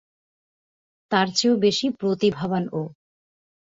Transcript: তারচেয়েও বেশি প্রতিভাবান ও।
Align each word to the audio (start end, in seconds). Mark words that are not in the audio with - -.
তারচেয়েও 1.11 1.55
বেশি 1.57 1.87
প্রতিভাবান 1.99 2.63
ও। 2.71 2.81